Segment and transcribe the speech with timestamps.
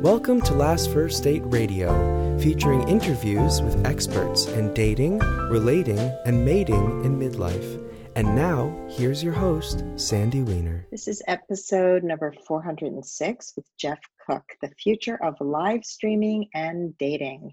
[0.00, 7.04] Welcome to Last First Date Radio, featuring interviews with experts in dating, relating, and mating
[7.04, 7.86] in midlife.
[8.16, 10.86] And now, here's your host, Sandy Weiner.
[10.90, 17.52] This is episode number 406 with Jeff Cook, the future of live streaming and dating.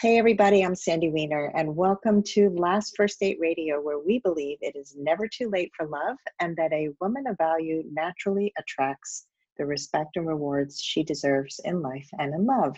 [0.00, 4.58] Hey, everybody, I'm Sandy Weiner, and welcome to Last First Date Radio, where we believe
[4.60, 9.26] it is never too late for love and that a woman of value naturally attracts
[9.58, 12.76] the respect and rewards she deserves in life and in love.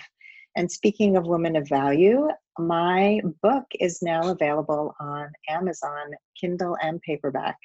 [0.56, 2.28] And speaking of women of value,
[2.58, 6.10] my book is now available on Amazon,
[6.40, 7.56] Kindle, and paperback.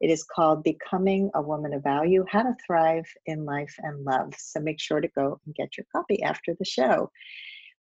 [0.00, 4.34] It is called Becoming a Woman of Value How to Thrive in Life and Love.
[4.36, 7.10] So make sure to go and get your copy after the show.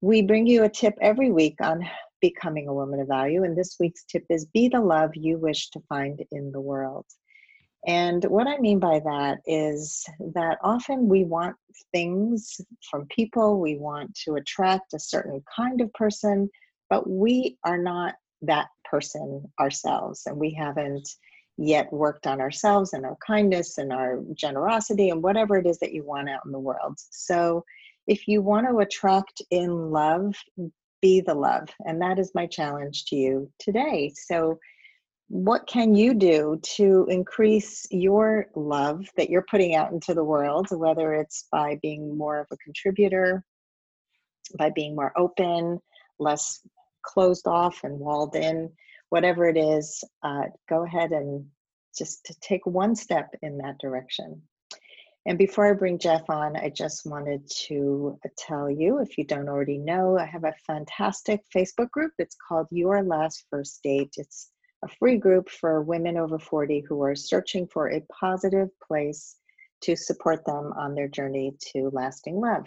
[0.01, 1.89] We bring you a tip every week on
[2.21, 5.71] becoming a woman of value, and this week's tip is Be the love you wish
[5.71, 7.07] to find in the world.
[7.87, 11.57] And what I mean by that is that often we want
[11.93, 12.61] things
[12.91, 16.51] from people, we want to attract a certain kind of person,
[16.91, 21.09] but we are not that person ourselves, and we haven't
[21.57, 25.93] yet worked on ourselves and our kindness and our generosity and whatever it is that
[25.93, 26.95] you want out in the world.
[27.11, 27.65] So,
[28.07, 30.35] if you want to attract in love,
[31.03, 31.69] be the love.
[31.85, 34.13] And that is my challenge to you today.
[34.15, 34.59] So,
[35.29, 40.69] what can you do to increase your love that you're putting out into the world,
[40.71, 43.45] whether it's by being more of a contributor,
[44.59, 45.79] by being more open,
[46.19, 46.61] less
[47.03, 48.71] closed off and walled in,
[49.11, 51.45] whatever it is, uh, go ahead and
[51.97, 54.41] just to take one step in that direction.
[55.27, 59.49] And before I bring Jeff on, I just wanted to tell you, if you don't
[59.49, 62.13] already know, I have a fantastic Facebook group.
[62.19, 64.15] It's called Your Last First Date.
[64.17, 64.51] It's
[64.83, 69.37] a free group for women over 40 who are searching for a positive place
[69.81, 72.65] to support them on their journey to lasting love.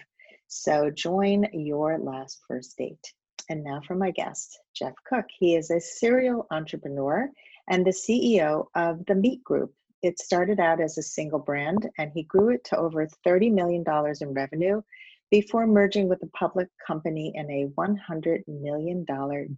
[0.48, 3.14] So join your last first date.
[3.50, 5.26] And now for my guest, Jeff Cook.
[5.38, 7.30] He is a serial entrepreneur
[7.70, 9.74] and the CEO of the Meet Group.
[10.02, 13.84] It started out as a single brand and he grew it to over $30 million
[14.22, 14.82] in revenue
[15.30, 19.06] before merging with a public company in a $100 million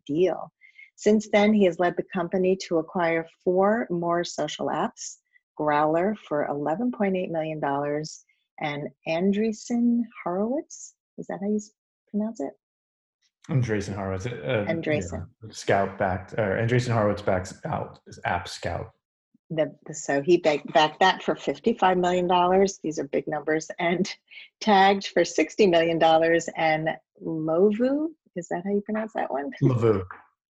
[0.06, 0.52] deal.
[0.96, 5.18] Since then, he has led the company to acquire four more social apps
[5.60, 7.62] Growlr for $11.8 million
[8.60, 10.94] and Andreessen Horowitz.
[11.18, 11.60] Is that how you
[12.10, 12.54] pronounce it?
[13.50, 14.26] Andreessen Horowitz.
[14.26, 15.28] Uh, Andreessen.
[15.44, 18.90] Yeah, Skout backed, or Andreessen Horowitz backs out App Skout.
[19.50, 22.68] The, so he backed, backed that for $55 million.
[22.82, 23.70] These are big numbers.
[23.80, 24.10] And
[24.62, 26.02] tagged for $60 million.
[26.56, 26.90] And
[27.22, 29.52] Lovoo, is that how you pronounce that one?
[29.62, 30.04] Lovoo.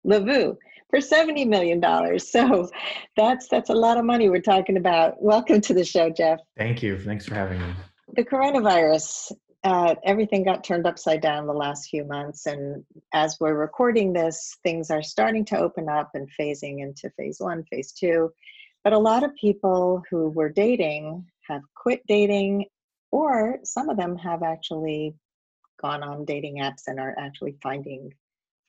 [0.05, 0.57] Lovoo
[0.91, 1.81] for $70 million.
[2.19, 2.69] So
[3.17, 5.21] that's that's a lot of money we're talking about.
[5.21, 6.39] Welcome to the show, Jeff.
[6.57, 6.99] Thank you.
[6.99, 7.73] Thanks for having me.
[8.15, 9.31] The coronavirus,
[9.63, 12.45] uh, everything got turned upside down the last few months.
[12.45, 17.37] And as we're recording this, things are starting to open up and phasing into phase
[17.39, 18.31] one, phase two.
[18.83, 22.65] But a lot of people who were dating have quit dating,
[23.11, 25.15] or some of them have actually
[25.81, 28.11] gone on dating apps and are actually finding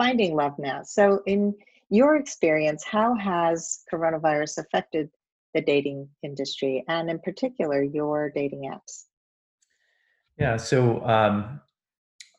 [0.03, 0.83] finding love now.
[0.83, 1.55] So, in
[1.91, 5.11] your experience, how has coronavirus affected
[5.55, 9.05] the dating industry and, in particular, your dating apps?
[10.39, 11.61] Yeah, so um,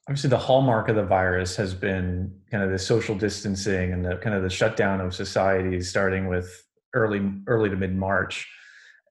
[0.09, 4.17] obviously the hallmark of the virus has been kind of the social distancing and the
[4.17, 6.49] kind of the shutdown of societies, starting with
[6.93, 8.49] early early to mid March.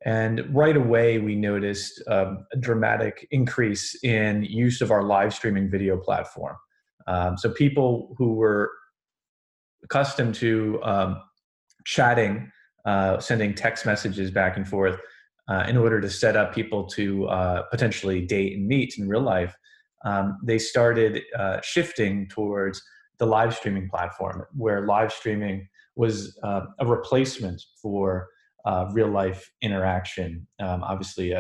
[0.05, 5.71] And right away, we noticed um, a dramatic increase in use of our live streaming
[5.71, 6.57] video platform.
[7.07, 8.71] Um, so people who were
[9.85, 11.23] accustomed to um,
[11.85, 12.51] chatting,
[12.85, 14.99] uh, sending text messages back and forth
[15.49, 19.21] uh, in order to set up people to uh, potentially date and meet in real
[19.23, 19.55] life,
[20.05, 22.83] um, they started uh, shifting towards
[23.19, 28.29] the live streaming platform, where live streaming was uh, a replacement for
[28.65, 30.47] uh, real life interaction.
[30.61, 31.35] Um, obviously,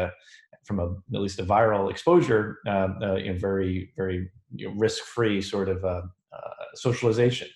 [0.65, 5.43] from a, at least a viral exposure, um, you know, very very you know, risk-free
[5.43, 7.49] sort of uh, uh, socialization.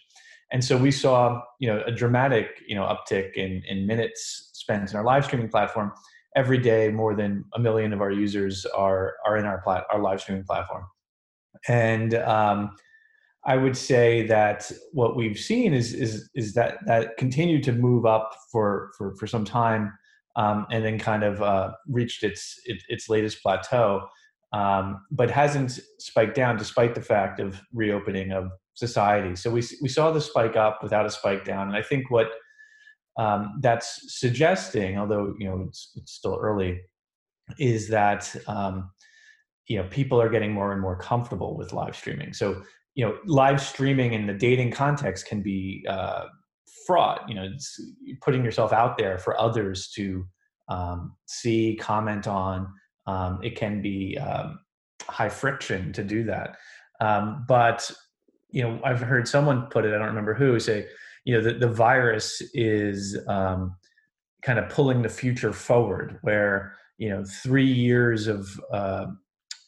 [0.53, 4.91] And so we saw, you know, a dramatic, you know, uptick in in minutes spent
[4.91, 5.93] in our live streaming platform.
[6.37, 10.01] Every day, more than a million of our users are are in our plat- our
[10.01, 10.85] live streaming platform.
[11.69, 12.77] And um,
[13.45, 18.05] I would say that what we've seen is is is that that continued to move
[18.05, 19.93] up for for for some time,
[20.37, 24.07] um, and then kind of uh, reached its, its its latest plateau
[24.53, 29.35] um, but hasn't spiked down despite the fact of reopening of society.
[29.37, 32.29] So we we saw the spike up without a spike down, and I think what
[33.19, 36.81] um, that's suggesting, although you know it's, it's still early,
[37.59, 38.91] is that um,
[39.69, 42.63] you know people are getting more and more comfortable with live streaming so
[42.95, 46.25] you know live streaming in the dating context can be uh,
[46.87, 47.81] fraught you know it's
[48.21, 50.27] putting yourself out there for others to
[50.69, 52.69] um, see comment on
[53.07, 54.59] um, it can be um,
[55.03, 56.57] high friction to do that.
[57.01, 57.91] Um, but
[58.51, 60.87] you know i've heard someone put it i don't remember who say
[61.25, 63.77] you know the, the virus is um,
[64.43, 69.07] kind of pulling the future forward where you know three years of uh,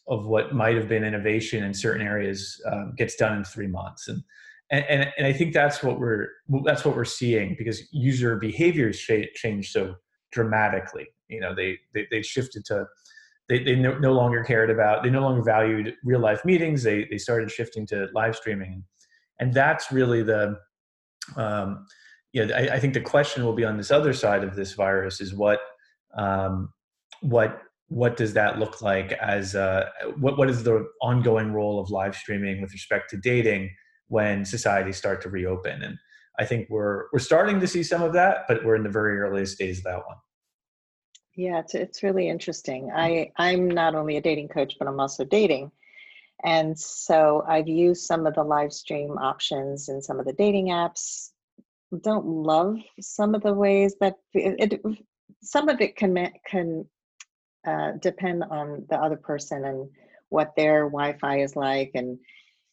[0.08, 4.08] of what might have been innovation in certain areas um, gets done in three months.
[4.08, 4.22] And,
[4.70, 6.28] and and I think that's what we're
[6.64, 9.94] that's what we're seeing because user behaviors change so
[10.32, 11.06] dramatically.
[11.28, 12.86] You know, they they, they shifted to
[13.48, 16.82] they, they no, no, longer cared about they no longer valued real life meetings.
[16.82, 18.84] They they started shifting to live streaming,
[19.40, 20.58] and that's really the
[21.36, 21.86] um,
[22.32, 22.48] yeah.
[22.54, 25.34] I, I think the question will be on this other side of this virus is
[25.34, 25.60] what
[26.16, 26.70] um,
[27.22, 29.86] what what does that look like as uh,
[30.18, 33.70] what what is the ongoing role of live streaming with respect to dating
[34.08, 35.82] when societies start to reopen.
[35.82, 35.98] And
[36.38, 39.18] i think we're we're starting to see some of that but we're in the very
[39.18, 40.16] earliest days of that one.
[41.36, 42.90] Yeah it's, it's really interesting.
[42.94, 45.70] I i'm not only a dating coach but i'm also dating.
[46.44, 50.68] And so i've used some of the live stream options in some of the dating
[50.68, 51.30] apps.
[52.02, 54.98] Don't love some of the ways that it, it
[55.42, 56.84] some of it can can
[57.66, 59.88] uh, depend on the other person and
[60.30, 62.18] what their Wi-Fi is like, and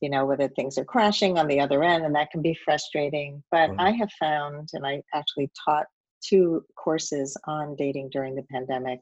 [0.01, 3.43] you know whether things are crashing on the other end, and that can be frustrating.
[3.51, 5.85] But I have found, and I actually taught
[6.21, 8.99] two courses on dating during the pandemic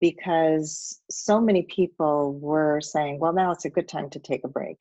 [0.00, 4.48] because so many people were saying, well, now it's a good time to take a
[4.48, 4.76] break.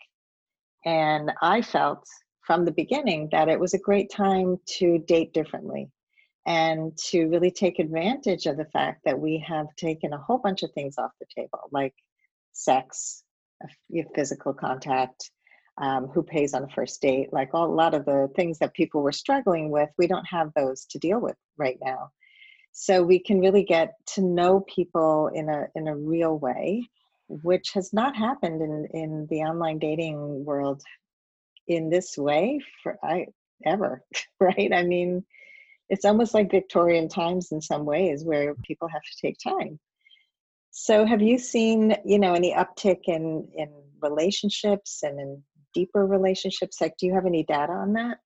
[0.84, 2.04] And I felt
[2.46, 5.90] from the beginning that it was a great time to date differently
[6.48, 10.64] and to really take advantage of the fact that we have taken a whole bunch
[10.64, 11.94] of things off the table, like
[12.54, 13.24] sex,
[14.16, 15.32] physical contact,
[15.78, 18.74] um, who pays on a first date, like all, a lot of the things that
[18.74, 22.10] people were struggling with, we don't have those to deal with right now.
[22.74, 26.88] So we can really get to know people in a in a real way,
[27.28, 30.82] which has not happened in in the online dating world
[31.68, 33.28] in this way for I
[33.66, 34.04] ever,
[34.40, 34.74] right?
[34.74, 35.24] I mean,
[35.90, 39.80] it's almost like Victorian times in some ways where people have to take time.
[40.72, 43.70] So have you seen, you know, any uptick in in
[44.02, 46.80] relationships and in deeper relationships?
[46.82, 48.20] Like do you have any data on that?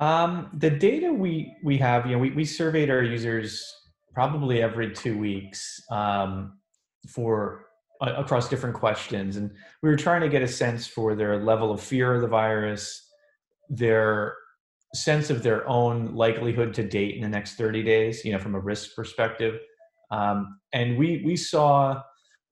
[0.00, 3.64] Um, the data we we have, you know, we, we surveyed our users
[4.14, 6.58] probably every two weeks um,
[7.08, 7.66] for
[8.00, 9.50] uh, across different questions, and
[9.82, 13.10] we were trying to get a sense for their level of fear of the virus,
[13.68, 14.34] their
[14.94, 18.54] sense of their own likelihood to date in the next 30 days, you know, from
[18.54, 19.58] a risk perspective.
[20.12, 22.02] Um, and we we saw,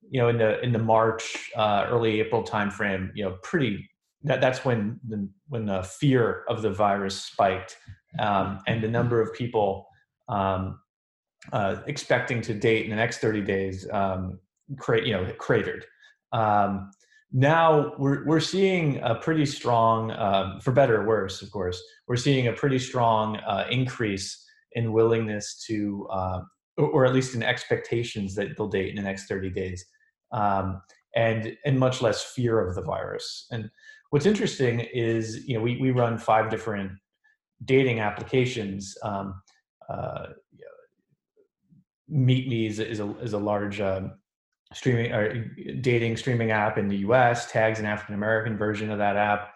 [0.09, 3.87] you know, in the in the March, uh, early April timeframe, you know, pretty
[4.23, 7.77] that that's when the when the fear of the virus spiked,
[8.19, 9.87] um, and the number of people
[10.27, 10.79] um,
[11.53, 14.39] uh, expecting to date in the next 30 days, um,
[14.77, 15.85] cra- you know, cratered.
[16.31, 16.91] Um,
[17.31, 22.17] now we're we're seeing a pretty strong, um, for better or worse, of course, we're
[22.17, 26.41] seeing a pretty strong uh, increase in willingness to, uh,
[26.77, 29.85] or, at least in expectations that they'll date in the next 30 days,
[30.31, 30.81] um,
[31.15, 33.47] and and much less fear of the virus.
[33.51, 33.69] And
[34.11, 36.91] what's interesting is, you know, we we run five different
[37.65, 38.95] dating applications.
[39.03, 39.41] Um,
[39.89, 40.27] uh,
[42.07, 44.13] Meet Me is, is a is a large um,
[44.73, 45.45] streaming or
[45.81, 49.53] dating streaming app in the US, tags an African American version of that app.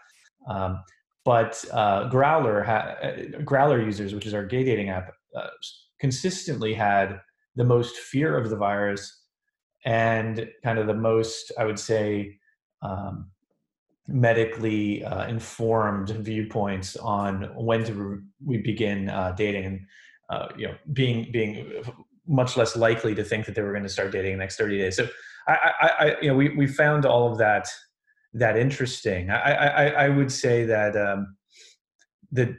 [0.48, 0.82] Um,
[1.24, 5.48] but uh, Growlr, ha- uh, Growlr users, which is our gay dating app, uh,
[6.00, 7.20] consistently had
[7.56, 9.22] the most fear of the virus
[9.86, 12.38] and kind of the most, I would say,
[12.82, 13.32] um,
[14.08, 19.80] medically uh, informed viewpoints on when to re- we begin uh, dating and
[20.30, 21.84] uh, you know being being
[22.28, 24.58] much less likely to think that they were going to start dating in the next
[24.58, 24.96] 30 days.
[24.96, 25.08] So
[25.48, 27.68] I, I, I you know, we, we found all of that,
[28.34, 29.30] that interesting.
[29.30, 31.36] I, I, I would say that, um,
[32.32, 32.58] the,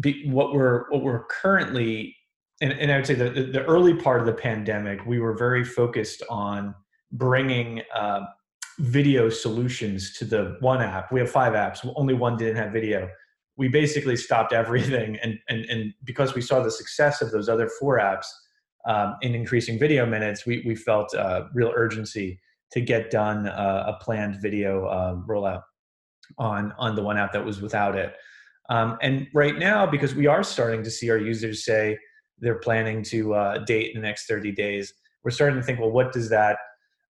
[0.00, 2.16] be, what we're, what we're currently,
[2.60, 5.64] and, and I would say the, the early part of the pandemic, we were very
[5.64, 6.74] focused on
[7.12, 8.20] bringing, uh,
[8.78, 11.10] video solutions to the one app.
[11.10, 11.78] We have five apps.
[11.96, 13.08] Only one didn't have video.
[13.56, 17.68] We basically stopped everything, and and and because we saw the success of those other
[17.80, 18.26] four apps,
[18.86, 22.40] um, in increasing video minutes, we, we felt uh, real urgency
[22.72, 25.62] to get done uh, a planned video uh, rollout
[26.38, 28.14] on, on the one app that was without it.
[28.70, 31.98] Um, and right now, because we are starting to see our users say
[32.40, 34.92] they're planning to uh, date in the next 30 days,
[35.24, 36.58] we're starting to think, well, what does that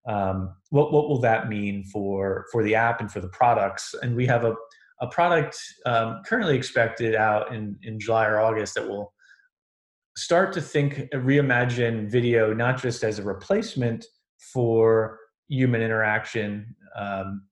[0.09, 3.95] um, what what will that mean for for the app and for the products?
[4.03, 4.55] And we have a
[5.01, 5.57] a product
[5.87, 9.13] um, currently expected out in in July or August that will
[10.17, 14.05] start to think reimagine video not just as a replacement
[14.53, 15.19] for
[15.49, 17.43] human interaction um,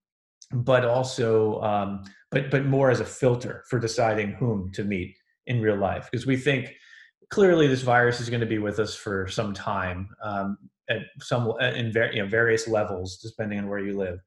[0.53, 5.15] but also um, but but more as a filter for deciding whom to meet
[5.47, 6.73] in real life because we think
[7.31, 11.53] clearly this virus is going to be with us for some time um, at some
[11.61, 14.21] in ver- you know, various levels depending on where you live.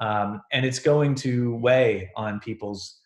[0.00, 3.00] Um, and it's going to weigh on people's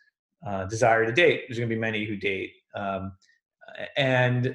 [0.47, 1.45] uh, desire to date.
[1.47, 3.13] There's going to be many who date um,
[3.97, 4.55] and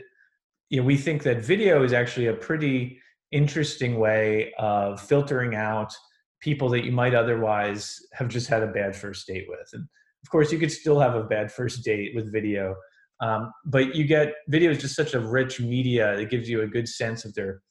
[0.70, 3.00] you know we think that video is actually a pretty
[3.32, 5.94] interesting way of filtering out
[6.42, 9.70] people that you might otherwise have just had a bad first date with.
[9.74, 9.84] And
[10.24, 12.76] of course you could still have a bad first date with video
[13.22, 16.68] um, but you get video is just such a rich media that gives you a
[16.68, 17.62] good sense of their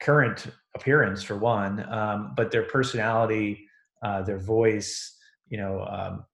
[0.00, 3.66] current appearance for one, um, but their personality,
[4.02, 5.16] uh, their voice,
[5.48, 6.24] you know, um,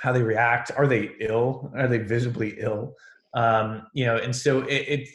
[0.00, 0.70] how they react.
[0.76, 1.72] Are they ill?
[1.76, 2.94] Are they visibly ill?
[3.34, 5.08] Um, you know, and so it, it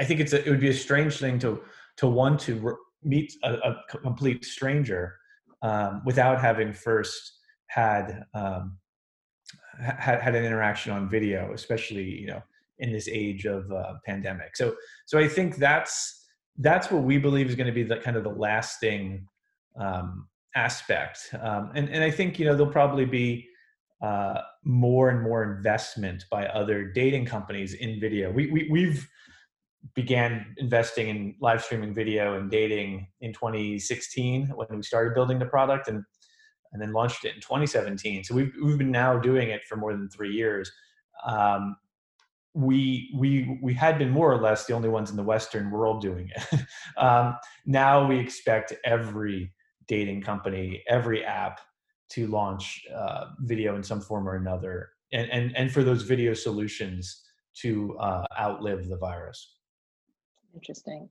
[0.00, 1.62] I think it's a, it would be a strange thing to
[1.98, 5.14] to want to re- meet a, a, complete stranger
[5.62, 7.38] um, without having first
[7.68, 8.78] had um,
[9.80, 12.42] had, had an interaction on video, especially you know
[12.78, 14.56] in this age of uh, pandemic.
[14.56, 14.74] So
[15.06, 16.24] so I think that's
[16.58, 19.26] that's what we believe is going to be the kind of the lasting
[19.78, 21.30] um, aspect.
[21.40, 23.48] Um, and and I think you know there'll probably be
[24.02, 28.30] uh, more and more investment by other dating companies in video.
[28.30, 29.08] We, we we've
[29.94, 35.46] began investing in live streaming video and dating in 2016 when we started building the
[35.46, 36.02] product and
[36.76, 38.24] and then launched it in 2017.
[38.24, 40.70] So we've we've been now doing it for more than three years.
[41.24, 41.76] Um,
[42.52, 46.02] we we we had been more or less the only ones in the Western world
[46.02, 46.60] doing it.
[46.98, 49.54] um, now we expect every
[49.88, 51.60] dating company, every app
[52.10, 56.34] to launch uh, video in some form or another, and and and for those video
[56.34, 57.22] solutions
[57.62, 59.54] to uh, outlive the virus.
[60.54, 61.08] Interesting.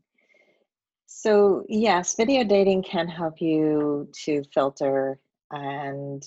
[1.07, 5.19] So yes, video dating can help you to filter
[5.55, 6.23] and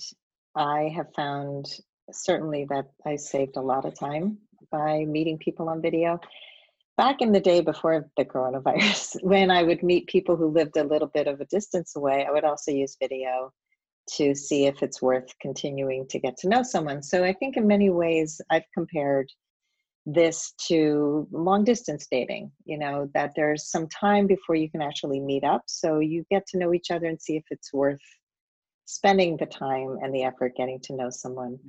[0.55, 1.67] I have found
[2.11, 4.39] certainly that I saved a lot of time
[4.71, 6.19] by meeting people on video.
[6.97, 10.83] Back in the day before the coronavirus, when I would meet people who lived a
[10.83, 13.53] little bit of a distance away, I would also use video
[14.15, 17.03] to see if it's worth continuing to get to know someone.
[17.03, 19.29] So I think in many ways I've compared
[20.07, 25.19] this to long distance dating, you know, that there's some time before you can actually
[25.19, 25.61] meet up.
[25.67, 28.01] So you get to know each other and see if it's worth
[28.89, 31.59] spending the time and the effort getting to know someone.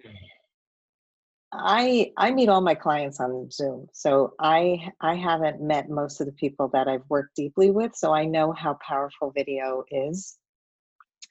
[1.53, 3.89] I I meet all my clients on Zoom.
[3.93, 8.15] So I I haven't met most of the people that I've worked deeply with, so
[8.15, 10.39] I know how powerful video is.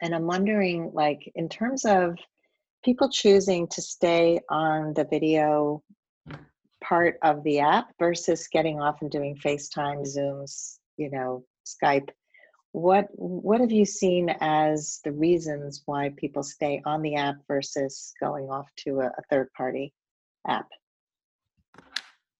[0.01, 2.17] And I'm wondering like in terms of
[2.83, 5.81] people choosing to stay on the video
[6.83, 12.09] part of the app versus getting off and doing FaceTime, Zooms, you know, Skype
[12.71, 18.13] what what have you seen as the reasons why people stay on the app versus
[18.19, 19.93] going off to a, a third party
[20.47, 20.67] app?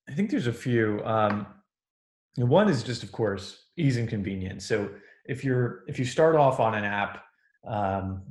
[0.07, 1.47] I think there's a few um,
[2.37, 4.65] one is just of course ease and convenience.
[4.65, 4.89] So
[5.25, 7.23] if you're if you start off on an app
[7.67, 8.21] um,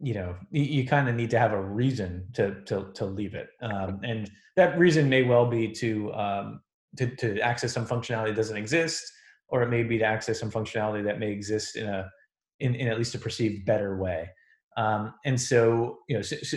[0.00, 3.34] you know you, you kind of need to have a reason to to to leave
[3.34, 3.48] it.
[3.60, 6.60] Um, and that reason may well be to um,
[6.98, 9.02] to, to access some functionality that doesn't exist
[9.52, 12.10] or it may be to access some functionality that may exist in a
[12.58, 14.28] in, in at least a perceived better way.
[14.76, 16.56] Um, and so, you know, so, so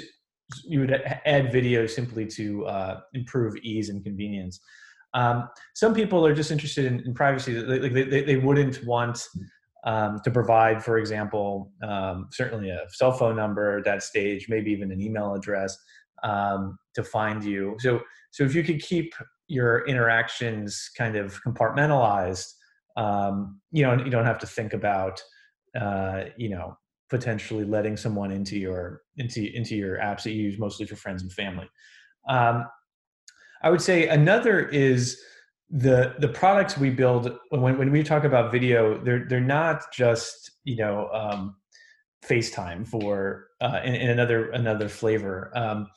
[0.63, 0.91] you would
[1.25, 4.59] add video simply to uh, improve ease and convenience.
[5.13, 7.53] Um, some people are just interested in, in privacy.
[7.53, 9.25] They, they, they, wouldn't want
[9.85, 14.71] um, to provide, for example, um, certainly a cell phone number at that stage, maybe
[14.71, 15.75] even an email address
[16.23, 17.75] um, to find you.
[17.79, 19.13] So, so if you could keep
[19.47, 22.51] your interactions kind of compartmentalized,
[22.95, 25.21] um, you know you don't have to think about
[25.79, 26.77] uh, you know
[27.09, 31.21] potentially letting someone into your into into your apps that you use mostly for friends
[31.21, 31.69] and family.
[32.27, 32.65] Um,
[33.61, 35.21] i would say another is
[35.69, 40.51] the the products we build when, when we talk about video they're they're not just
[40.63, 41.55] you know um,
[42.27, 45.51] facetime for uh, in, in, another another flavor.
[45.55, 45.87] Um,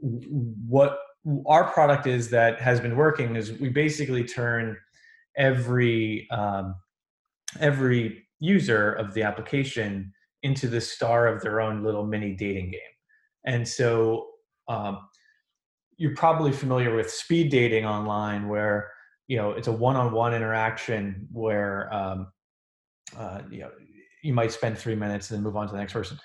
[0.00, 0.98] what
[1.46, 4.76] our product is that has been working is we basically turn
[5.36, 6.74] every um,
[7.60, 10.12] every user of the application
[10.42, 12.80] into the star of their own little mini dating game.
[13.46, 14.28] And so
[14.68, 15.00] um,
[15.96, 18.90] you're probably familiar with speed dating online, where
[19.28, 22.28] you know it's a one-on-one interaction where um,
[23.16, 23.70] uh, you know
[24.22, 26.18] you might spend three minutes and then move on to the next person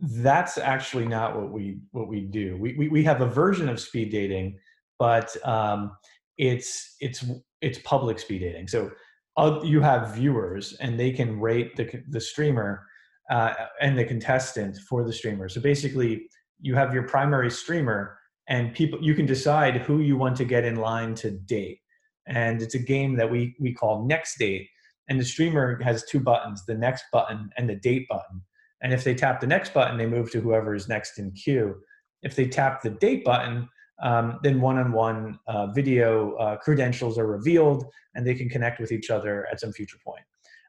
[0.00, 3.78] that's actually not what we what we do we we, we have a version of
[3.78, 4.58] speed dating
[4.98, 5.92] but um,
[6.38, 7.24] it's it's
[7.64, 8.68] it's public speed dating.
[8.68, 8.90] So
[9.36, 12.86] uh, you have viewers and they can rate the the streamer
[13.30, 15.48] uh, and the contestant for the streamer.
[15.48, 16.28] So basically
[16.60, 18.18] you have your primary streamer
[18.48, 21.78] and people you can decide who you want to get in line to date.
[22.26, 24.68] And it's a game that we we call next date.
[25.08, 28.42] And the streamer has two buttons the next button and the date button.
[28.82, 31.76] And if they tap the next button they move to whoever is next in queue.
[32.22, 33.68] If they tap the date button
[34.02, 37.84] um, then one-on-one uh, video uh, credentials are revealed
[38.14, 40.24] and they can connect with each other at some future point.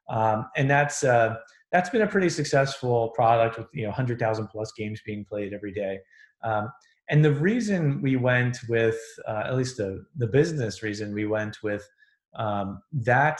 [0.09, 1.35] Um, and that's uh,
[1.71, 5.73] that's been a pretty successful product with you know 100000 plus games being played every
[5.73, 5.99] day.
[6.43, 6.69] Um,
[7.09, 11.57] and the reason we went with uh, at least the, the business reason we went
[11.63, 11.87] with
[12.35, 13.39] um, that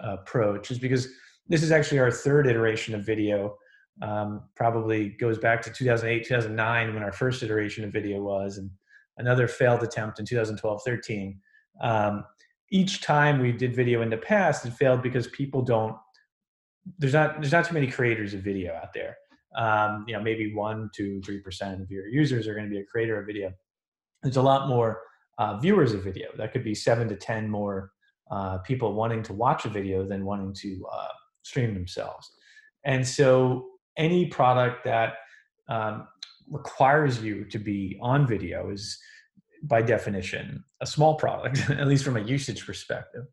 [0.00, 1.08] approach is because
[1.48, 3.56] this is actually our third iteration of video.
[4.00, 8.70] Um, probably goes back to 2008 2009 when our first iteration of video was and
[9.18, 11.40] another failed attempt in 2012 13
[11.80, 12.24] um,
[12.70, 15.96] each time we did video in the past it failed because people don't
[16.98, 19.16] there's not there's not too many creators of video out there.
[19.56, 22.80] Um, you know maybe one two three percent of your users are going to be
[22.80, 23.52] a creator of video.
[24.22, 25.00] There's a lot more
[25.38, 26.28] uh, viewers of video.
[26.36, 27.90] That could be seven to ten more
[28.30, 31.08] uh, people wanting to watch a video than wanting to uh,
[31.42, 32.30] stream themselves.
[32.84, 35.14] And so any product that
[35.68, 36.06] um,
[36.50, 38.98] requires you to be on video is
[39.64, 43.24] by definition a small product at least from a usage perspective.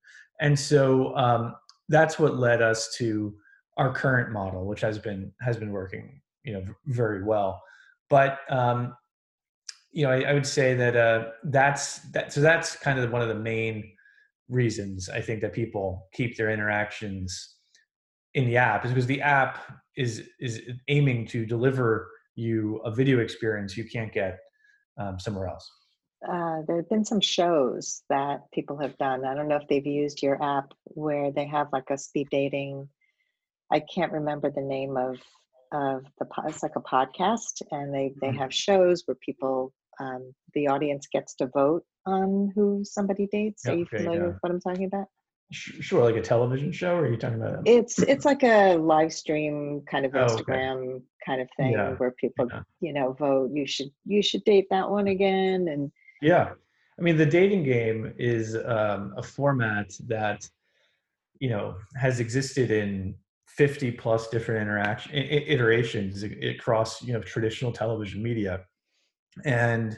[0.42, 1.56] And so um,
[1.88, 3.36] that's what led us to
[3.78, 7.62] our current model which has been has been working you know very well.
[8.10, 8.96] But um,
[9.96, 13.22] you know I, I, would say that uh, that's that so that's kind of one
[13.22, 13.92] of the main
[14.48, 17.56] reasons i think that people keep their interactions
[18.36, 19.58] in the app is because the app
[19.98, 24.40] is is aiming to deliver you a video experience you can't get
[24.98, 25.70] um, somewhere else
[26.28, 29.26] uh, there have been some shows that people have done.
[29.26, 32.90] I don't know if they've used your app where they have like a speed dating.
[33.72, 35.18] I can't remember the name of
[35.72, 38.38] of the it's like a podcast, and they they mm-hmm.
[38.38, 43.68] have shows where people um, the audience gets to vote on who somebody dates.
[43.68, 44.28] Are you familiar yeah.
[44.28, 45.08] with what I'm talking about?
[45.52, 47.68] Sure, like a television show, or are you talking about?
[47.68, 51.04] It's it's like a live stream kind of Instagram oh, okay.
[51.24, 51.92] kind of thing yeah.
[51.92, 52.62] where people yeah.
[52.82, 53.52] you know vote.
[53.54, 56.50] You should you should date that one again, and yeah,
[56.98, 60.50] I mean the dating game is um, a format that
[61.40, 63.14] you know has existed in
[63.48, 68.62] 50 plus different interaction iterations across you know traditional television media
[69.46, 69.98] and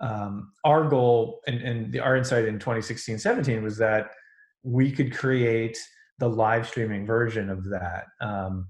[0.00, 4.10] um, our goal and, and the, our insight in 2016 17 was that
[4.62, 5.78] we could create
[6.18, 8.68] the live streaming version of that um,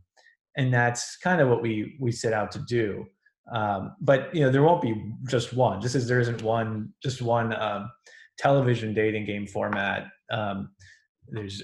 [0.57, 3.07] and that's kind of what we we set out to do.
[3.53, 4.95] Um, but you know there won't be
[5.29, 5.81] just one.
[5.81, 7.91] Just as there isn't one just one um,
[8.39, 10.09] television dating game format.
[10.31, 10.71] Um,
[11.29, 11.63] there's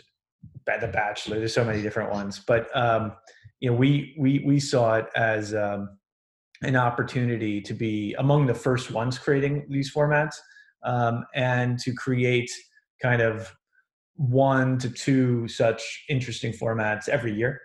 [0.67, 2.43] the bachelor there's so many different ones.
[2.47, 3.13] But um,
[3.61, 5.91] you know we we we saw it as um,
[6.63, 10.35] an opportunity to be among the first ones creating these formats
[10.85, 12.51] um, and to create
[13.01, 13.55] kind of
[14.19, 17.63] one to two such interesting formats every year.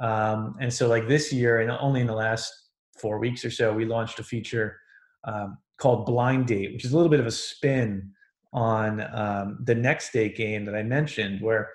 [0.00, 2.52] Um, and so, like this year, and only in the last
[2.98, 4.78] four weeks or so, we launched a feature
[5.24, 8.10] um, called Blind Date, which is a little bit of a spin
[8.52, 11.70] on um, the next date game that I mentioned, where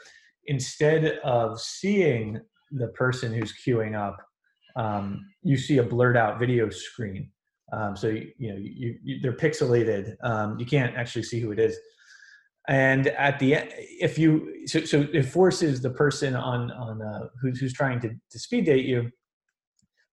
[0.46, 2.40] instead of seeing
[2.72, 4.18] the person who's queuing up,
[4.76, 7.32] um, you see a blurred out video screen.
[7.72, 10.16] Um, so you, you know you, you, they're pixelated.
[10.22, 11.78] Um, you can't actually see who it is
[12.68, 17.28] and at the end if you so, so it forces the person on on uh,
[17.42, 19.10] who's, who's trying to, to speed date you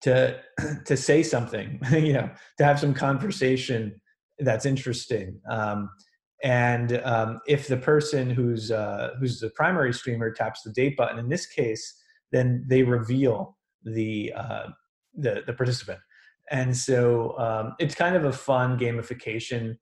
[0.02, 0.40] to
[0.84, 4.00] to say something you know to have some conversation
[4.40, 5.40] that's interesting.
[5.50, 5.90] Um,
[6.44, 11.18] and um, if the person who's uh, who's the primary streamer taps the date button
[11.18, 11.94] in this case
[12.30, 14.68] then they reveal the uh,
[15.14, 15.98] the, the participant.
[16.50, 19.76] And so um, it's kind of a fun gamification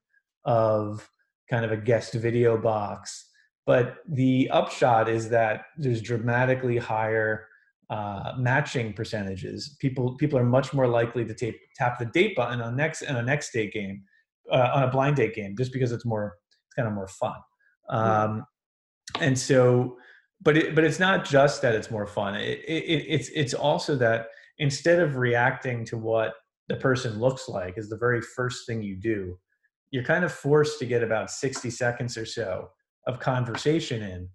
[0.45, 1.09] of
[1.51, 3.31] kind of a guest video box.
[3.67, 7.49] But the upshot is that there's dramatically higher
[7.91, 9.77] uh, matching percentages.
[9.81, 13.17] People people are much more likely to tape, tap the date button on next on
[13.17, 14.03] a next date game,
[14.51, 17.37] uh, on a blind date game, just because it's more it's kind of more fun.
[17.89, 18.45] Um,
[19.21, 19.97] and so,
[20.43, 22.35] but it, but it's not just that it's more fun.
[22.37, 24.29] It, it, it's it's also that
[24.59, 26.35] instead of reacting to what
[26.69, 29.39] the person looks like is the very first thing you do
[29.97, 32.69] you're kind of forced to get about 60 seconds or so
[33.07, 34.29] of conversation in.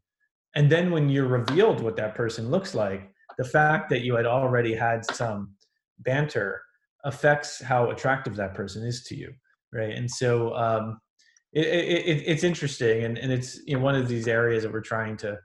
[0.56, 4.26] And then when you're revealed what that person looks like the fact that you had
[4.26, 5.56] already had some
[6.00, 6.62] banter
[7.06, 9.32] affects how attractive that person is to you
[9.74, 9.96] right?
[9.96, 11.00] And so um,
[11.54, 14.82] it, it, it's interesting and, and it's you know, one of these areas that we're
[14.82, 15.38] trying to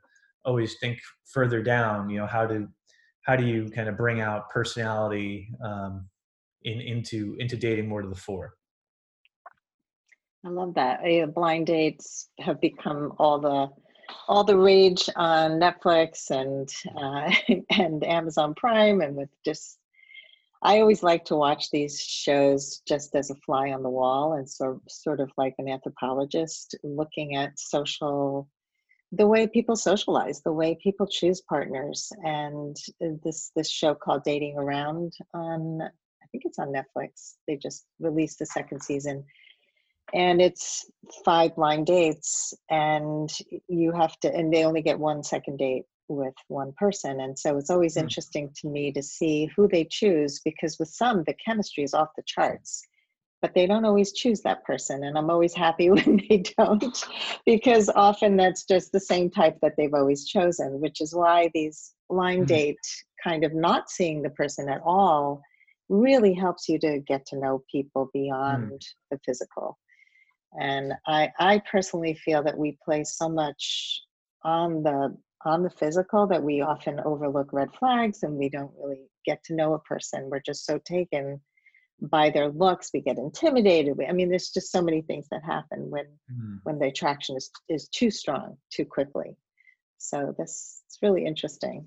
[0.44, 2.68] always think further down you know how to
[3.22, 6.08] how do you kind of bring out personality um,
[6.62, 8.54] in, into into dating more to the fore
[10.46, 11.00] i love that
[11.34, 13.68] blind dates have become all the
[14.28, 17.30] all the rage on netflix and uh,
[17.78, 19.78] and amazon prime and with just
[20.62, 24.48] I always like to watch these shows just as a fly on the wall and
[24.48, 28.48] so sort of like an anthropologist looking at social
[29.12, 32.10] the way people socialize, the way people choose partners.
[32.24, 37.34] And this this show called Dating Around on I think it's on Netflix.
[37.46, 39.24] They just released the second season.
[40.14, 40.88] And it's
[41.24, 43.30] five blind dates and
[43.68, 47.20] you have to and they only get one second date with one person.
[47.20, 48.02] And so it's always mm.
[48.02, 52.08] interesting to me to see who they choose because with some, the chemistry is off
[52.16, 52.86] the charts,
[53.42, 55.04] but they don't always choose that person.
[55.04, 57.04] And I'm always happy when they don't
[57.44, 61.92] because often that's just the same type that they've always chosen, which is why these
[62.08, 62.48] line mm.
[62.48, 62.78] date
[63.22, 65.42] kind of not seeing the person at all
[65.88, 68.86] really helps you to get to know people beyond mm.
[69.10, 69.78] the physical.
[70.60, 74.02] And I, I personally feel that we place so much
[74.44, 79.06] on the on the physical that we often overlook red flags and we don't really
[79.24, 80.28] get to know a person.
[80.28, 81.40] We're just so taken
[82.00, 83.96] by their looks, we get intimidated.
[84.06, 86.58] I mean, there's just so many things that happen when mm.
[86.64, 89.36] when the attraction is is too strong too quickly.
[89.98, 91.86] So this it's really interesting.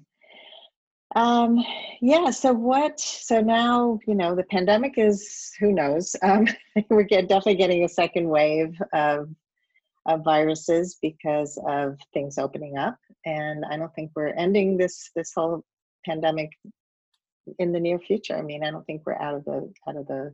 [1.16, 1.64] Um,
[2.02, 2.30] yeah.
[2.30, 3.00] So what?
[3.00, 6.16] So now you know the pandemic is who knows.
[6.24, 6.48] Um,
[6.90, 9.30] we're get, definitely getting a second wave of
[10.06, 15.32] of viruses because of things opening up and i don't think we're ending this this
[15.36, 15.64] whole
[16.06, 16.50] pandemic
[17.60, 20.08] in the near future i mean i don't think we're out of the out of
[20.08, 20.34] the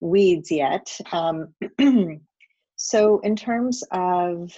[0.00, 1.52] weeds yet um,
[2.76, 4.52] so in terms of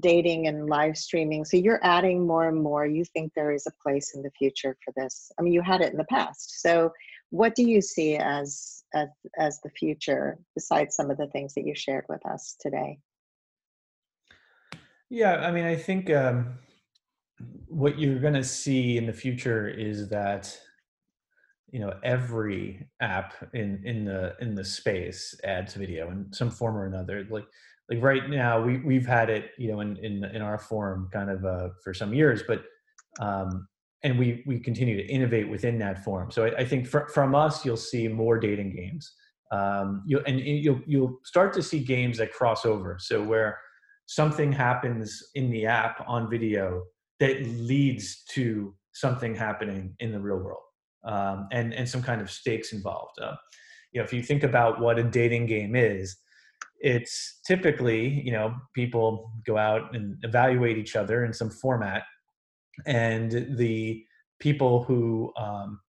[0.00, 3.82] dating and live streaming so you're adding more and more you think there is a
[3.82, 6.90] place in the future for this i mean you had it in the past so
[7.30, 9.08] what do you see as as,
[9.38, 12.98] as the future besides some of the things that you shared with us today
[15.10, 16.58] yeah, I mean, I think um,
[17.68, 20.58] what you're going to see in the future is that
[21.70, 26.76] you know every app in in the in the space adds video in some form
[26.76, 27.24] or another.
[27.30, 27.46] Like
[27.90, 31.30] like right now, we we've had it you know in in in our form kind
[31.30, 32.62] of uh, for some years, but
[33.20, 33.68] um,
[34.02, 36.30] and we we continue to innovate within that form.
[36.30, 39.12] So I, I think fr- from us, you'll see more dating games.
[39.52, 42.96] Um, you and you'll you'll start to see games that cross over.
[43.00, 43.58] So where
[44.06, 46.84] something happens in the app on video
[47.20, 50.62] that leads to something happening in the real world
[51.04, 53.34] um, and and some kind of stakes involved uh,
[53.92, 56.16] you know if you think about what a dating game is
[56.84, 62.02] it's typically you know people go out and evaluate each other in some format
[62.84, 64.04] and the
[64.38, 65.80] people who um,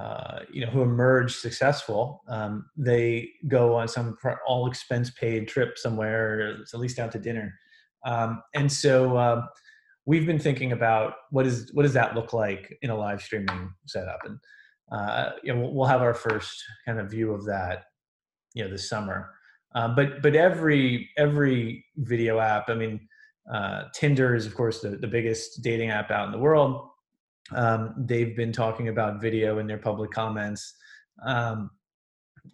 [0.00, 5.76] uh, you know who emerge successful um, they go on some all expense paid trip
[5.76, 7.52] somewhere at least out to dinner.
[8.06, 9.44] Um, and so uh,
[10.06, 13.70] we've been thinking about what is what does that look like in a live streaming
[13.86, 14.20] setup?
[14.24, 14.38] And
[14.90, 17.84] uh, you know we'll have our first kind of view of that
[18.54, 19.30] you know this summer
[19.74, 23.00] um, but but every every video app i mean
[23.52, 26.88] uh, tinder is of course the, the biggest dating app out in the world
[27.52, 30.74] um, they've been talking about video in their public comments.
[31.24, 31.70] Um,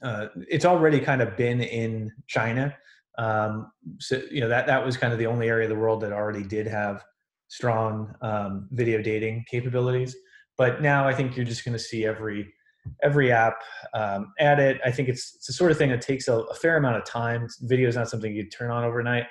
[0.02, 2.76] uh, it's already kind of been in China.
[3.16, 6.00] Um, so you know that that was kind of the only area of the world
[6.00, 7.04] that already did have
[7.48, 10.16] strong um, video dating capabilities.
[10.56, 12.52] But now I think you're just going to see every
[13.02, 13.56] every app
[13.94, 14.80] um, add it.
[14.84, 17.04] I think it's, it's the sort of thing that takes a, a fair amount of
[17.04, 17.48] time.
[17.62, 19.26] Video is not something you turn on overnight.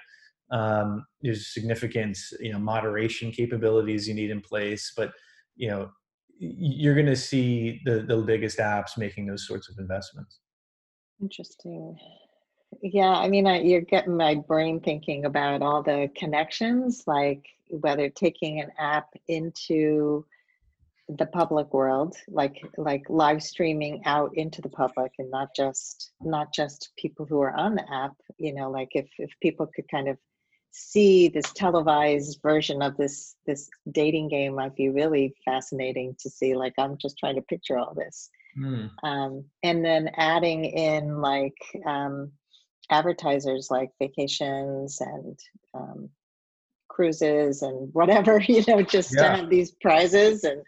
[0.51, 5.11] Um, there's significant you know moderation capabilities you need in place, but
[5.55, 5.89] you know
[6.39, 10.39] you're going to see the the biggest apps making those sorts of investments
[11.21, 11.97] interesting
[12.81, 18.09] yeah i mean I, you're getting my brain thinking about all the connections like whether
[18.09, 20.25] taking an app into
[21.09, 26.53] the public world like like live streaming out into the public and not just not
[26.53, 30.07] just people who are on the app you know like if if people could kind
[30.07, 30.17] of
[30.71, 36.55] see this televised version of this this dating game might be really fascinating to see
[36.55, 38.89] like i'm just trying to picture all this mm.
[39.03, 42.31] um, and then adding in like um,
[42.89, 45.37] advertisers like vacations and
[45.73, 46.09] um,
[46.93, 49.23] cruises and whatever, you know, just Yeah.
[49.23, 50.43] to have these prizes.
[50.43, 50.61] And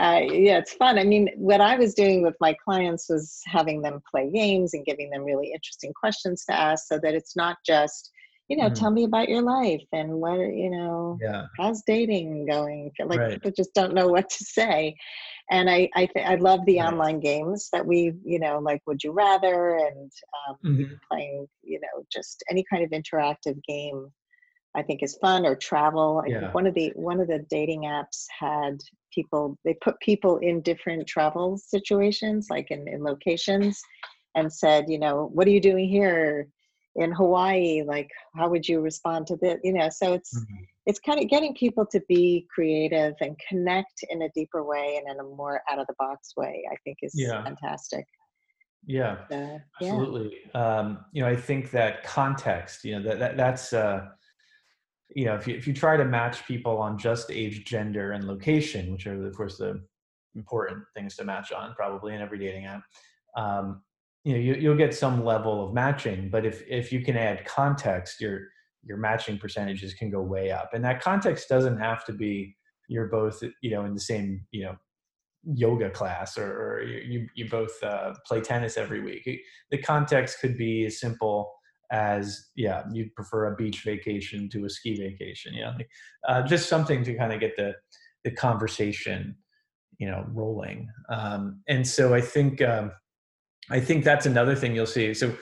[0.00, 0.98] uh, yeah, it's fun.
[0.98, 4.84] I mean, what I was doing with my clients was having them play games and
[4.84, 8.10] giving them really interesting questions to ask so that it's not just,
[8.48, 8.74] you know, Mhm.
[8.74, 11.46] tell me about your life and what, you know, Yeah.
[11.58, 13.30] how's dating going like Right.
[13.30, 14.94] people just don't know what to say
[15.50, 16.88] and i i, th- I love the Right.
[16.88, 20.10] online games that we you know like would you rather and
[20.48, 20.98] um, Mhm.
[21.10, 24.10] playing you know just any kind of interactive game
[24.74, 26.40] i think is fun or travel i Yeah.
[26.40, 28.80] think one of the one of the dating apps had
[29.12, 33.80] people they put people in different travel situations like in, in locations
[34.34, 36.48] and said you know what are you doing here
[36.96, 40.66] in hawaii like how would you respond to this you know so it's Mhm.
[40.86, 45.10] it's kind of getting people to be creative and connect in a deeper way and
[45.10, 47.42] in a more out of the box way i think is Yeah.
[47.44, 48.04] fantastic
[48.86, 49.18] Yeah.
[49.32, 50.36] uh, yeah Absolutely.
[50.54, 54.08] Um, you know, I think that context, you know, that, that that's, uh,
[55.10, 58.24] you know, if you, if you try to match people on just age, gender, and
[58.24, 59.82] location, which are, of course, the
[60.34, 62.82] important things to match on probably in every dating app,
[63.36, 63.82] um,
[64.24, 66.30] you know, you, you'll get some level of matching.
[66.30, 68.48] But if, if you can add context, your,
[68.82, 70.70] your matching percentages can go way up.
[70.72, 72.56] And that context doesn't have to be
[72.88, 74.76] you're both, you know, in the same, you know,
[75.46, 79.28] yoga class or, or you, you both uh, play tennis every week.
[79.70, 81.52] The context could be as simple
[81.90, 85.54] as, yeah, you'd prefer a beach vacation to a ski vacation.
[85.54, 85.76] Yeah,
[86.28, 87.74] uh, just something to kind of get the
[88.24, 89.36] the conversation,
[89.98, 90.88] you know, rolling.
[91.10, 92.92] Um, and so I think um,
[93.70, 95.14] I think that's another thing you'll see.
[95.14, 95.36] So,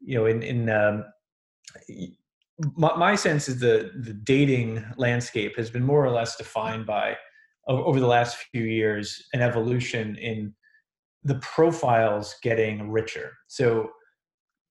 [0.00, 1.04] you know, in in um,
[2.76, 7.16] my, my sense is the the dating landscape has been more or less defined by
[7.66, 10.54] over the last few years an evolution in
[11.24, 13.32] the profiles getting richer.
[13.48, 13.90] So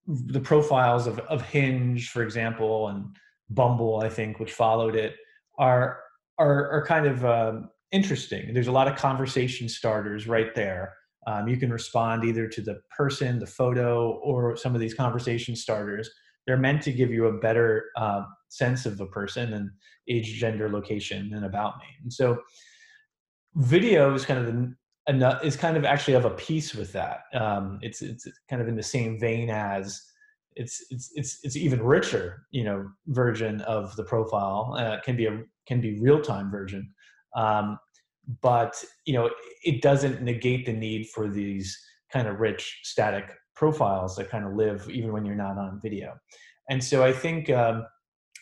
[0.08, 3.06] the profiles of, of Hinge, for example, and
[3.50, 5.16] Bumble, I think, which followed it,
[5.58, 6.00] are
[6.40, 8.54] are, are kind of um, interesting.
[8.54, 10.94] There's a lot of conversation starters right there.
[11.28, 15.56] Um, you can respond either to the person, the photo, or some of these conversation
[15.56, 16.10] starters.
[16.46, 19.70] They're meant to give you a better uh, sense of the person and
[20.10, 21.86] age, gender, location, and about me.
[22.02, 22.40] And so,
[23.56, 24.74] video is kind of the
[25.08, 27.22] enough is kind of actually of a piece with that.
[27.34, 30.02] Um, it's it's kind of in the same vein as
[30.56, 34.76] it's it's it's it's even richer, you know, version of the profile.
[34.78, 36.90] Uh, can be a can be real time version,
[37.36, 37.78] um,
[38.42, 39.30] but you know,
[39.64, 41.78] it doesn't negate the need for these
[42.12, 46.14] kind of rich static profiles that kind of live even when you're not on video.
[46.70, 47.86] And so I think um,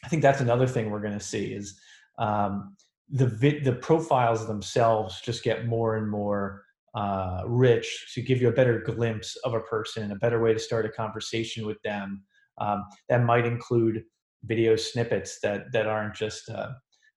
[0.03, 1.79] I think that's another thing we're going to see is
[2.19, 2.75] um,
[3.11, 6.63] the vi- the profiles themselves just get more and more
[6.95, 10.59] uh, rich to give you a better glimpse of a person, a better way to
[10.59, 12.23] start a conversation with them.
[12.57, 14.03] Um, that might include
[14.45, 16.69] video snippets that that aren't just uh,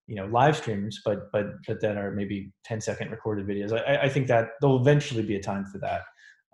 [0.07, 3.73] you know live streams, but but but that are maybe 10 second recorded videos.
[3.73, 6.03] I, I think that there'll eventually be a time for that,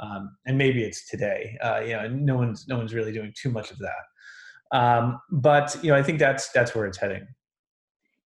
[0.00, 1.56] um, and maybe it's today.
[1.62, 4.76] Uh, you know, no one's no one's really doing too much of that.
[4.76, 7.26] Um, but you know, I think that's that's where it's heading.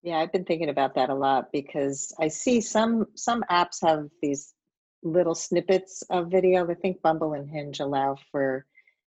[0.07, 4.09] Yeah i've been thinking about that a lot because i see some some apps have
[4.23, 4.55] these
[5.03, 8.64] little snippets of video i think bumble and hinge allow for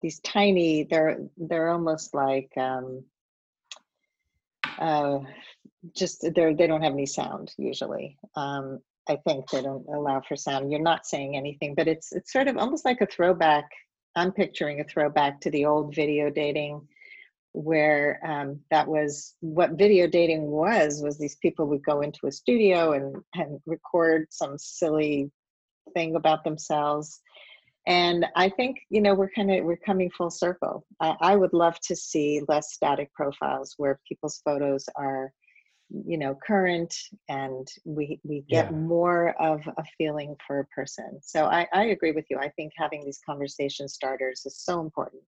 [0.02, 3.04] these tiny they're they're almost like um
[4.80, 5.19] uh
[5.95, 8.17] just they're they don't have any sound usually.
[8.36, 10.71] Um i think they don't allow for sound.
[10.71, 13.69] You're not saying anything but it's it's sort of almost like a throwback.
[14.15, 16.88] I'm picturing a throwback to the old video dating
[17.53, 22.31] where um, that was what video dating was was these people would go into a
[22.31, 25.31] studio and, and record some silly
[25.93, 27.21] thing about themselves.
[27.88, 30.85] And i think you know we're kind of we're coming full circle.
[30.99, 35.33] I, I would love to see less static profiles where people's photos are
[36.05, 36.93] you know current
[37.29, 38.71] and we we get Yeah.
[38.71, 41.19] more of a feeling for a person.
[41.23, 42.38] So I, I agree with you.
[42.38, 45.23] I think having these conversation starters is so important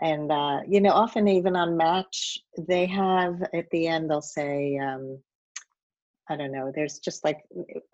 [0.00, 4.76] and uh, you know often even on match they have at the end they'll say
[4.78, 5.18] um,
[6.28, 7.38] i don't know there's just like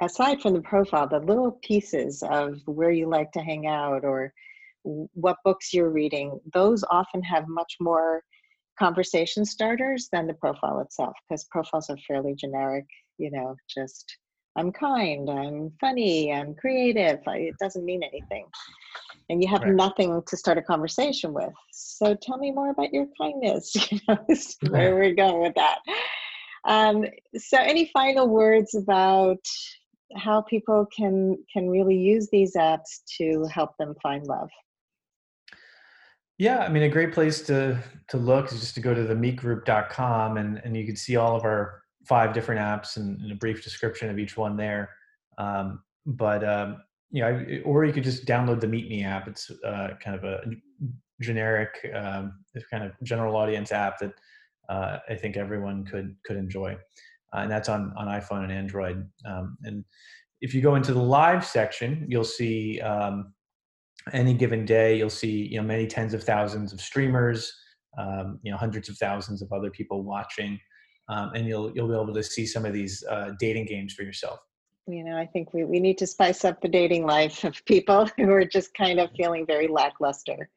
[0.00, 4.32] aside from the profile the little pieces of where you like to hang out or
[4.82, 8.22] what books you're reading those often have much more
[8.78, 12.86] conversation starters than the profile itself because profiles are fairly generic
[13.18, 14.16] you know just
[14.56, 18.46] i'm kind i'm funny i'm creative I, it doesn't mean anything.
[19.28, 19.74] And you have Right.
[19.76, 21.52] nothing to start a conversation with.
[21.70, 24.18] So tell me more about your kindness you know
[24.70, 25.78] where we're going with that.
[26.66, 27.04] Um,
[27.36, 29.38] so any final words about
[30.16, 34.50] how people can can really use these apps to help them find love?
[36.38, 39.14] Yeah, I mean, a great place to to look is just to go to the
[39.14, 43.36] meetgroup.com and and you can see all of our five different apps and, and a
[43.36, 44.90] brief description of each one there.
[45.38, 49.28] Um, but um, you know, or you could just download the Meet Me app.
[49.28, 50.42] It's uh, kind of a
[51.20, 54.12] generic, um, kind of general audience app that
[54.68, 56.76] uh, I think everyone could could enjoy,
[57.34, 59.06] uh, and that's on on iPhone and Android.
[59.26, 59.84] Um, and
[60.40, 63.34] if you go into the live section, you'll see um,
[64.12, 67.52] any given day you'll see you know many tens of thousands of streamers
[67.98, 70.58] um, you know hundreds of thousands of other people watching
[71.10, 74.02] um, and you'll you'll be able to see some of these uh, dating games for
[74.02, 74.40] yourself.
[74.86, 78.08] You know i think we, we need to spice up the dating life of people
[78.16, 80.48] who are just kind of feeling very lackluster.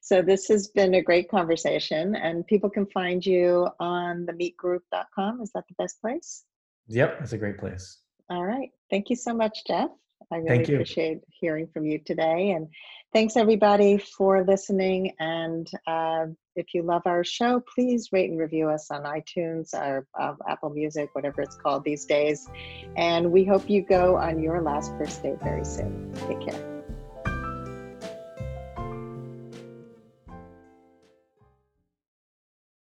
[0.00, 5.42] So this has been a great conversation and people can find you on the meetgroup.com
[5.42, 6.44] is that the best place?
[6.88, 7.98] Yep that's a great place.
[8.30, 8.70] All right.
[8.90, 9.90] Thank you so much jeff.
[10.32, 12.50] I really appreciate hearing from you today.
[12.50, 12.68] And
[13.12, 15.12] thanks everybody for listening.
[15.18, 20.06] And uh, if you love our show, please rate and review us on iTunes or
[20.18, 22.48] uh, Apple Music, whatever it's called these days.
[22.96, 26.12] And we hope you go on your last first date very soon.
[26.26, 26.77] Take care.